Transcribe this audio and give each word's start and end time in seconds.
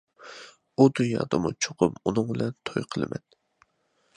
ئۇ 0.83 0.87
دۇنيادىمۇ 0.99 1.51
چوقۇم 1.65 1.99
ئۇنىڭ 2.01 2.27
بىلەن 2.33 2.57
توي 2.71 2.87
قىلىمەن. 2.97 3.25